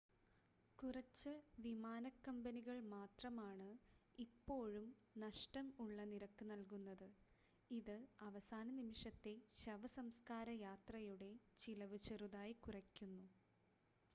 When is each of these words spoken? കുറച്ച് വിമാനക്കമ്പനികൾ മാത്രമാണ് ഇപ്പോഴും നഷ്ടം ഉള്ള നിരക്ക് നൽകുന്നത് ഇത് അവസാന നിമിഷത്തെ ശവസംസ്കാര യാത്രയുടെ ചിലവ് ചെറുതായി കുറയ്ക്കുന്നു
കുറച്ച് 0.79 1.31
വിമാനക്കമ്പനികൾ 1.57 2.77
മാത്രമാണ് 2.93 3.67
ഇപ്പോഴും 4.19 4.87
നഷ്ടം 5.15 5.67
ഉള്ള 5.79 6.05
നിരക്ക് 6.05 6.45
നൽകുന്നത് 6.45 7.07
ഇത് 7.71 7.95
അവസാന 8.21 8.65
നിമിഷത്തെ 8.79 9.35
ശവസംസ്കാര 9.59 10.49
യാത്രയുടെ 10.61 11.31
ചിലവ് 11.61 11.99
ചെറുതായി 12.07 12.57
കുറയ്ക്കുന്നു 12.63 13.27